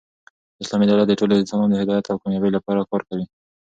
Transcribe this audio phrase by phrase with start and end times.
[0.63, 3.25] اسلامي دولت د ټولو انسانانو د هدایت او کامبابۍ له پاره کار کوي.